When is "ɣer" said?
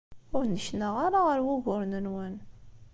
1.27-1.39